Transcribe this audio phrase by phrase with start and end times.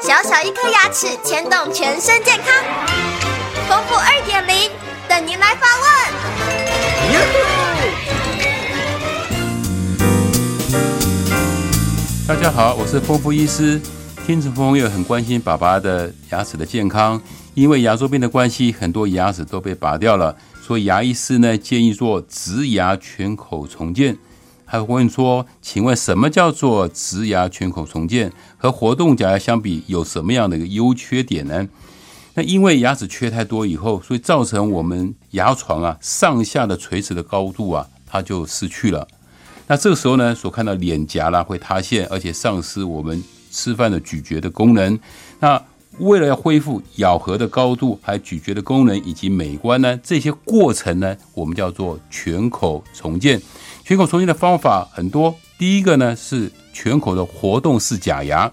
[0.00, 2.46] 小小一颗牙齿牵动全身健康，
[3.68, 4.70] 丰富二点零
[5.08, 5.88] 等您来发问。
[12.28, 13.80] 大家好，我是丰富医师。
[14.24, 17.20] 听众朋友很关心爸爸的牙齿的健康，
[17.54, 24.16] 因为牙周病的关系，很多牙齿都被拔掉了，所以牙医师呢建议做植牙全口重建。
[24.70, 28.30] 还问说，请问什么叫做植牙全口重建？
[28.58, 31.66] 和活动假牙相比，有什么样的一个优缺点呢？
[32.34, 39.08] 那因为牙齿缺太多以后，所以造成我们牙床啊上下的垂直的高度啊，它就失去了。
[39.68, 45.00] 那这个时候呢，所看到脸颊啦会塌陷，而且丧失我们吃饭的咀嚼的功能。
[45.40, 45.60] 那
[45.98, 53.40] 为了要恢复咬合的高度，还咀嚼的功能以及美观呢，这些过程呢，我们叫做全口重建。
[53.88, 58.52] 全口重建的方法很多，第一个呢是全口的活动式假牙。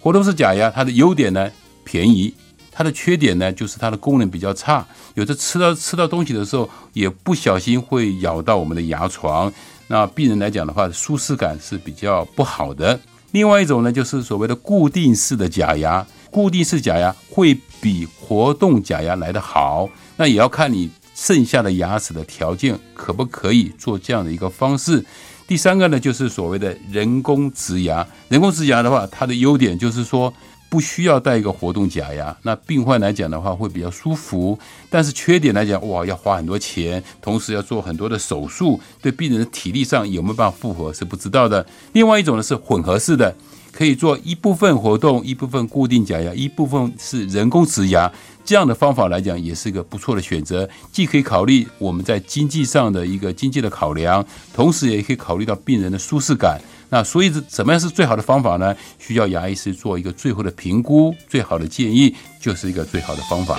[0.00, 1.50] 活动式假牙它的优点呢
[1.84, 2.32] 便宜，
[2.72, 4.82] 它的缺点呢就是它的功能比较差，
[5.16, 9.52] 有的吃到吃到东西的时候也不小心会咬到我们的牙床。
[9.86, 12.98] 那病人来讲的话，舒适感是比较不好的。
[13.32, 20.90] 另外一种呢就是所谓的固定式的假牙，固定式假牙会比活动假牙来得好，那也要看你。
[21.20, 25.04] 剩下的牙齿的条件可不可以做这样的一个方式？
[25.46, 28.06] 第三个呢，就是所谓的人工植牙。
[28.30, 30.32] 人工植牙的话，它的优点就是说
[30.70, 34.58] 不需要戴一个活动假牙，那病患来讲的话会比较舒服。
[34.88, 41.66] 但是缺点来讲，哇，要花很多钱，同时要做很多的手术，对病人的体力上有没有办法复合是不知道的。
[41.92, 43.36] 另外一种呢是混合式的。
[43.72, 48.10] 可以做一部分活动，一部分固定假牙，一部分是人工植牙，
[48.44, 50.68] 这样的方法来讲也是一个不错的选择。
[50.92, 56.60] 既可以考虑我们在经济上的一个经济的考量，同时也可以考虑到病人的舒适感。
[56.88, 58.74] 那所以怎么样是最好的方法呢？
[58.98, 63.58] 需要牙医师做一个最后的评估，最好的建议就是一个最好的方法。